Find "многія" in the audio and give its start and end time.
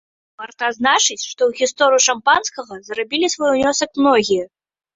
4.05-4.45